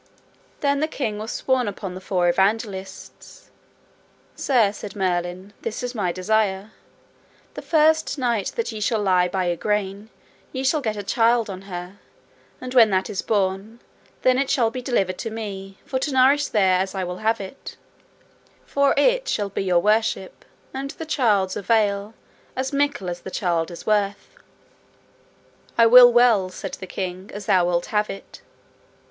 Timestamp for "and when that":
12.59-13.11